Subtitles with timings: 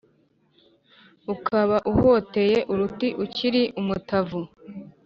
[1.33, 4.41] ukaba uhotoye uruti ukiri umutavu”